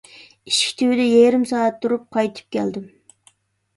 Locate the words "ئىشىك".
0.51-0.71